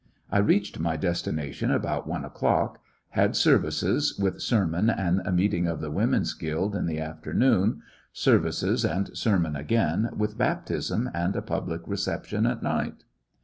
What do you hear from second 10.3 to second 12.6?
baptism and a public re ception,